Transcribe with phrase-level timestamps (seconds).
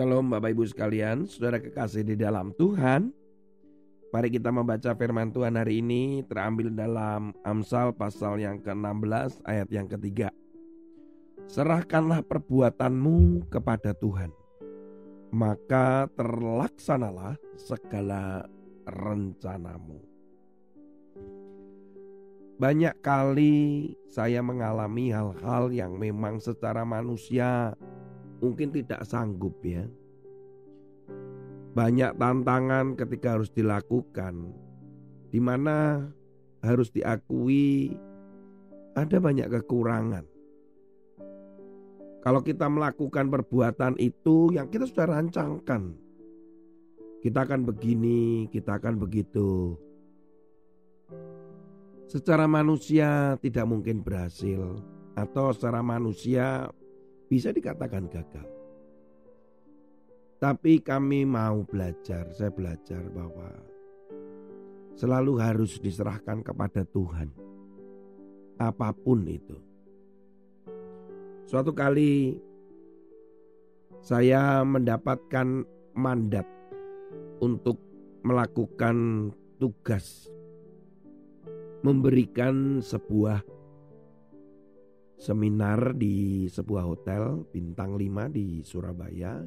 [0.00, 3.12] Shalom Bapak Ibu sekalian, saudara kekasih di dalam Tuhan.
[4.16, 9.84] Mari kita membaca firman Tuhan hari ini terambil dalam Amsal pasal yang ke-16 ayat yang
[9.92, 10.32] ketiga.
[11.52, 14.32] Serahkanlah perbuatanmu kepada Tuhan,
[15.36, 18.48] maka terlaksanalah segala
[18.88, 20.00] rencanamu.
[22.56, 27.76] Banyak kali saya mengalami hal-hal yang memang secara manusia
[28.40, 29.84] mungkin tidak sanggup ya.
[31.76, 34.50] Banyak tantangan ketika harus dilakukan,
[35.30, 36.08] di mana
[36.64, 37.94] harus diakui
[38.98, 40.26] ada banyak kekurangan.
[42.20, 45.96] Kalau kita melakukan perbuatan itu yang kita sudah rancangkan,
[47.24, 49.78] kita akan begini, kita akan begitu.
[52.10, 54.60] Secara manusia tidak mungkin berhasil,
[55.14, 56.68] atau secara manusia
[57.30, 58.48] bisa dikatakan gagal.
[60.42, 63.54] Tapi kami mau belajar, saya belajar bahwa
[64.98, 67.30] selalu harus diserahkan kepada Tuhan.
[68.58, 69.54] Apa pun itu.
[71.46, 72.34] Suatu kali
[74.02, 75.62] saya mendapatkan
[75.94, 76.48] mandat
[77.38, 77.78] untuk
[78.26, 80.28] melakukan tugas
[81.80, 83.40] memberikan sebuah
[85.20, 89.44] seminar di sebuah hotel bintang 5 di Surabaya.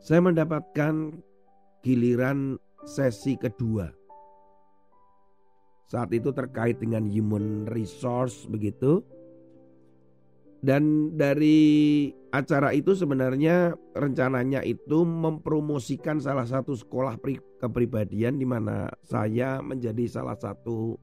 [0.00, 1.20] Saya mendapatkan
[1.84, 2.56] giliran
[2.88, 3.92] sesi kedua.
[5.92, 9.04] Saat itu terkait dengan human resource begitu.
[10.62, 17.18] Dan dari acara itu sebenarnya rencananya itu mempromosikan salah satu sekolah
[17.58, 20.94] kepribadian di mana saya menjadi salah satu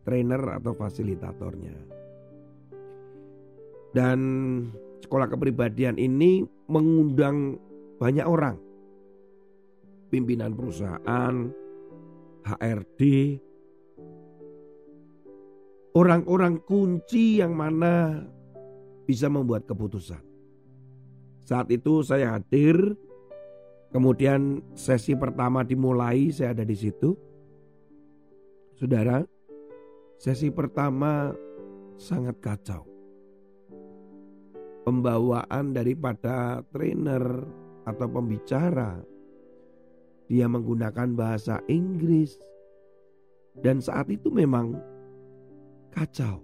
[0.00, 2.05] trainer atau fasilitatornya.
[3.96, 4.20] Dan
[5.00, 7.56] sekolah kepribadian ini mengundang
[7.96, 8.60] banyak orang.
[10.12, 11.48] Pimpinan perusahaan,
[12.44, 13.00] HRD,
[15.96, 18.20] orang-orang kunci yang mana
[19.08, 20.20] bisa membuat keputusan.
[21.48, 22.76] Saat itu saya hadir,
[23.96, 27.16] kemudian sesi pertama dimulai, saya ada di situ.
[28.76, 29.24] Saudara,
[30.20, 31.32] sesi pertama
[31.96, 32.95] sangat kacau
[34.86, 37.42] pembawaan daripada trainer
[37.82, 39.02] atau pembicara.
[40.30, 42.38] Dia menggunakan bahasa Inggris.
[43.58, 44.78] Dan saat itu memang
[45.90, 46.38] kacau.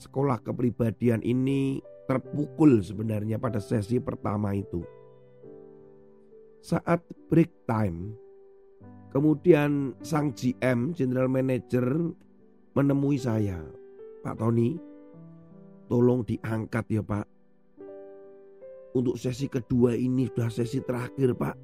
[0.00, 1.78] Sekolah kepribadian ini
[2.10, 4.82] terpukul sebenarnya pada sesi pertama itu.
[6.64, 8.16] Saat break time,
[9.14, 12.16] kemudian sang GM, General Manager
[12.74, 13.60] menemui saya.
[14.24, 14.89] Pak Tony,
[15.90, 17.26] Tolong diangkat ya Pak.
[18.94, 21.58] Untuk sesi kedua ini sudah sesi terakhir Pak.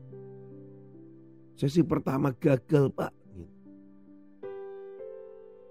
[1.54, 3.14] Sesi pertama gagal Pak.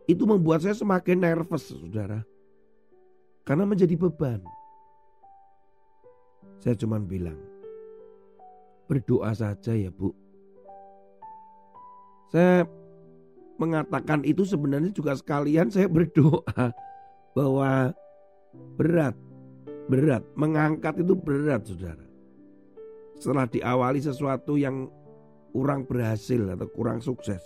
[0.07, 2.23] Itu membuat saya semakin nervous saudara.
[3.43, 4.39] Karena menjadi beban.
[6.63, 7.37] Saya cuma bilang,
[8.87, 10.15] berdoa saja ya Bu.
[12.31, 12.65] Saya
[13.61, 16.73] mengatakan itu sebenarnya juga sekalian saya berdoa
[17.37, 17.93] bahwa
[18.75, 19.15] Berat,
[19.87, 20.23] berat.
[20.35, 22.05] Mengangkat itu berat saudara.
[23.15, 24.91] Setelah diawali sesuatu yang
[25.55, 27.39] kurang berhasil atau kurang sukses.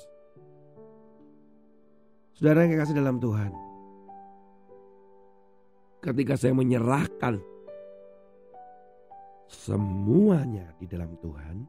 [2.34, 3.54] Saudara yang kasih dalam Tuhan.
[6.00, 7.38] Ketika saya menyerahkan
[9.52, 11.68] semuanya di dalam Tuhan,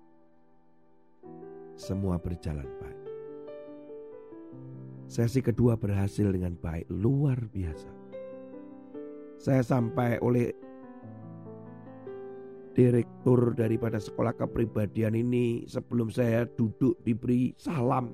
[1.74, 3.02] semua berjalan baik.
[5.10, 7.99] Sesi kedua berhasil dengan baik, luar biasa
[9.40, 10.52] saya sampai oleh
[12.76, 18.12] direktur daripada sekolah kepribadian ini sebelum saya duduk diberi salam.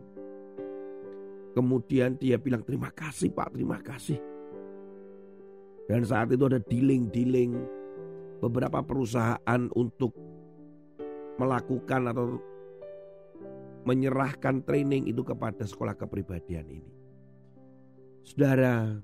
[1.51, 4.23] Kemudian dia bilang terima kasih Pak, terima kasih.
[5.91, 7.59] Dan saat itu ada dealing-dealing
[8.39, 10.15] beberapa perusahaan untuk
[11.43, 12.39] melakukan atau
[13.87, 16.93] menyerahkan training itu kepada sekolah kepribadian ini.
[18.27, 18.99] Saudara,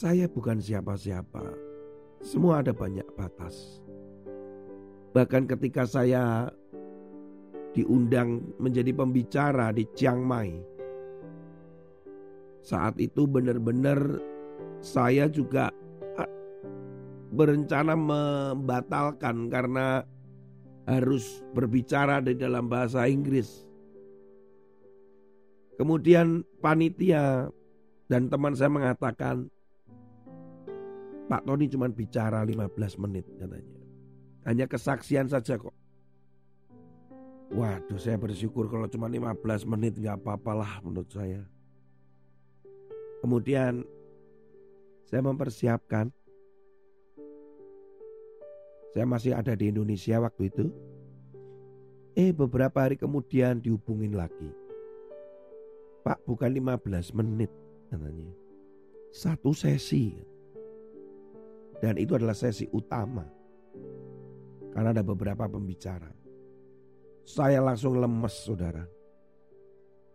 [0.00, 1.44] Saya bukan siapa-siapa.
[2.24, 3.84] Semua ada banyak batas.
[5.12, 6.48] Bahkan ketika saya
[7.76, 10.56] diundang menjadi pembicara di Chiang Mai.
[12.64, 14.24] Saat itu benar-benar
[14.80, 15.68] saya juga
[16.16, 16.32] ah,
[17.36, 20.00] berencana membatalkan karena
[20.88, 23.68] harus berbicara di dalam bahasa Inggris.
[25.76, 27.52] Kemudian panitia
[28.08, 29.59] dan teman saya mengatakan,
[31.30, 32.74] Pak Tony cuma bicara 15
[33.06, 33.78] menit katanya.
[34.42, 35.70] Hanya kesaksian saja kok.
[37.54, 41.46] Waduh saya bersyukur kalau cuma 15 menit nggak apa-apalah menurut saya.
[43.22, 43.86] Kemudian
[45.06, 46.10] saya mempersiapkan.
[48.90, 50.66] Saya masih ada di Indonesia waktu itu.
[52.18, 54.50] Eh beberapa hari kemudian dihubungin lagi.
[56.02, 57.54] Pak bukan 15 menit
[57.86, 58.34] katanya.
[59.14, 60.29] Satu sesi.
[61.80, 63.24] Dan itu adalah sesi utama.
[64.70, 66.12] Karena ada beberapa pembicara.
[67.24, 68.84] Saya langsung lemes saudara.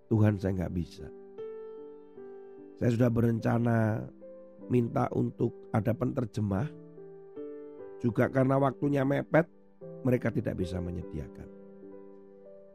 [0.07, 1.07] Tuhan saya nggak bisa.
[2.77, 4.05] Saya sudah berencana
[4.69, 6.69] minta untuk ada penterjemah.
[8.03, 9.49] Juga karena waktunya mepet,
[10.05, 11.47] mereka tidak bisa menyediakan.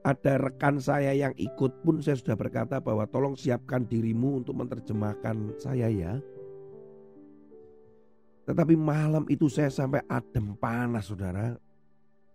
[0.01, 5.61] Ada rekan saya yang ikut pun saya sudah berkata bahwa tolong siapkan dirimu untuk menerjemahkan
[5.61, 6.17] saya ya.
[8.51, 11.55] Tetapi malam itu saya sampai adem panas saudara.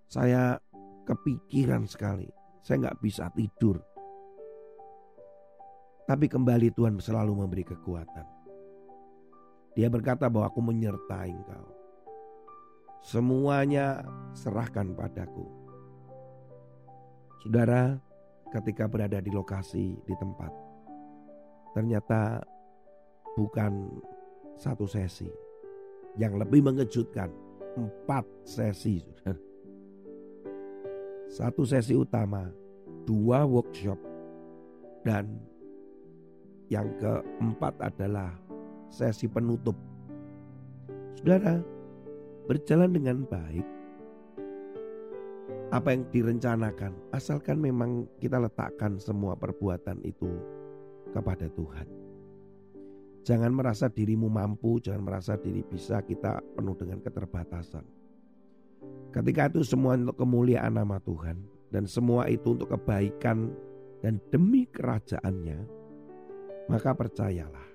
[0.07, 0.55] Saya
[1.03, 2.31] kepikiran sekali.
[2.63, 3.83] Saya nggak bisa tidur.
[6.07, 8.23] Tapi kembali Tuhan selalu memberi kekuatan.
[9.75, 11.67] Dia berkata bahwa aku menyertai engkau.
[13.03, 15.43] Semuanya serahkan padaku.
[17.43, 17.99] Saudara,
[18.55, 20.55] ketika berada di lokasi, di tempat,
[21.75, 22.39] ternyata
[23.35, 23.99] bukan
[24.55, 25.44] satu sesi.
[26.15, 27.27] Yang lebih mengejutkan,
[27.75, 29.03] empat sesi.
[31.27, 32.47] Satu sesi utama,
[33.03, 33.99] dua workshop,
[35.03, 35.27] dan
[36.71, 38.31] yang keempat adalah
[38.87, 39.75] sesi penutup.
[41.19, 41.59] Saudara,
[42.47, 43.67] berjalan dengan baik.
[45.75, 50.31] Apa yang direncanakan, asalkan memang kita letakkan semua perbuatan itu
[51.11, 52.04] kepada Tuhan.
[53.25, 57.81] Jangan merasa dirimu mampu, jangan merasa diri bisa, kita penuh dengan keterbatasan.
[59.09, 61.41] Ketika itu semua untuk kemuliaan nama Tuhan
[61.73, 63.49] dan semua itu untuk kebaikan
[64.05, 65.57] dan demi kerajaannya,
[66.69, 67.65] maka percayalah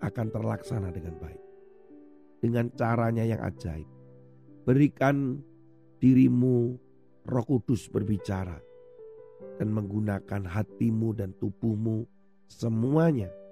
[0.00, 1.42] akan terlaksana dengan baik.
[2.40, 3.88] Dengan caranya yang ajaib.
[4.64, 5.44] Berikan
[6.00, 6.72] dirimu
[7.28, 8.56] roh kudus berbicara
[9.60, 12.08] dan menggunakan hatimu dan tubuhmu
[12.48, 13.43] semuanya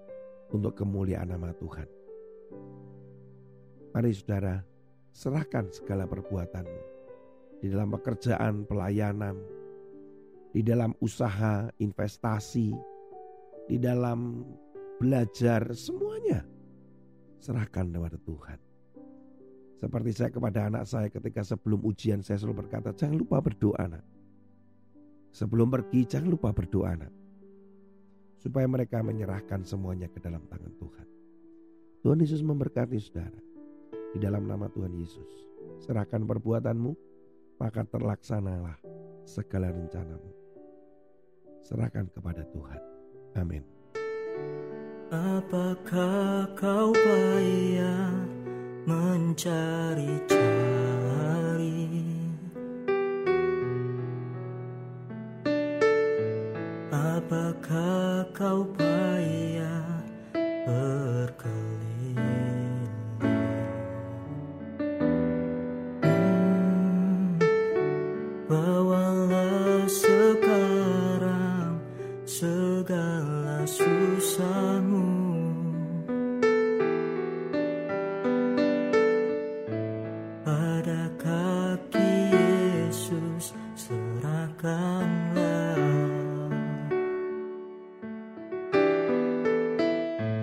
[0.53, 1.89] untuk kemuliaan nama Tuhan.
[3.93, 4.61] Mari saudara,
[5.13, 6.83] serahkan segala perbuatanmu
[7.61, 9.37] di dalam pekerjaan, pelayanan,
[10.53, 12.73] di dalam usaha, investasi,
[13.69, 14.45] di dalam
[14.97, 16.45] belajar, semuanya
[17.43, 18.59] serahkan kepada Tuhan.
[19.83, 24.05] Seperti saya kepada anak saya ketika sebelum ujian saya selalu berkata, jangan lupa berdoa nak.
[25.35, 27.22] Sebelum pergi jangan lupa berdoa nak.
[28.43, 31.07] Supaya mereka menyerahkan semuanya ke dalam tangan Tuhan.
[32.03, 33.39] Tuhan Yesus memberkati saudara.
[34.11, 35.31] Di dalam nama Tuhan Yesus.
[35.87, 36.91] Serahkan perbuatanmu,
[37.63, 38.83] maka terlaksanalah
[39.23, 40.31] segala rencanamu.
[41.63, 42.83] Serahkan kepada Tuhan.
[43.39, 43.63] Amin.
[45.13, 48.11] Apakah kau payah
[48.91, 50.92] mencari-cari
[57.23, 59.92] Apakah kau payah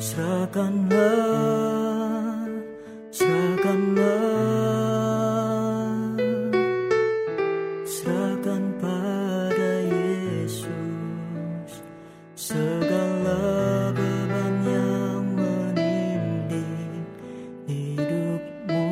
[0.09, 0.89] Serahkanlah,
[3.13, 4.17] serahkanlah
[7.85, 10.65] Serahkan pada Yesus
[12.33, 17.05] Segala beban yang meninding
[17.69, 18.89] hidupmu.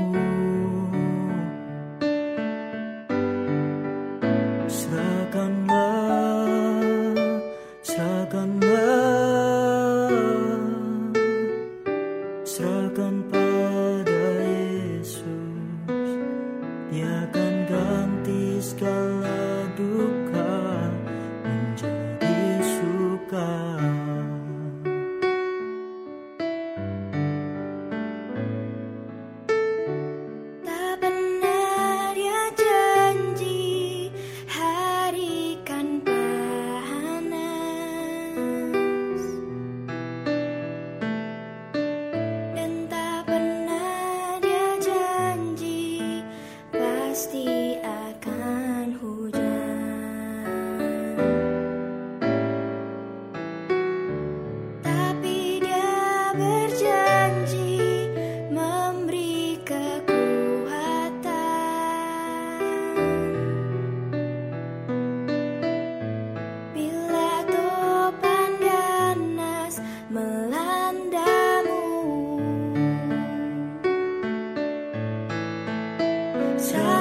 [4.69, 5.66] Serahkanlah,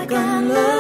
[0.07, 0.76] gonna love.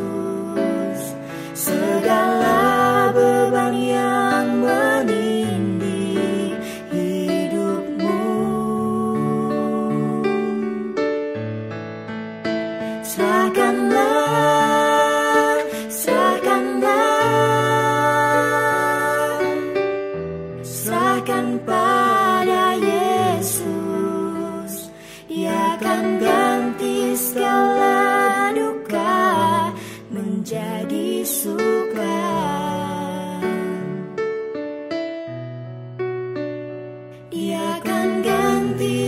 [1.57, 6.53] segala beban yang menindih
[6.93, 8.21] hidupmu.
[13.01, 14.16] Serahkanlah,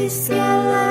[0.10, 0.88] segala